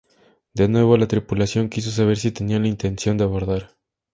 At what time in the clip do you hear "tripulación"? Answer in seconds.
1.07-1.69